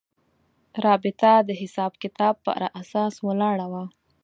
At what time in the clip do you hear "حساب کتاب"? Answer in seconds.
1.61-2.35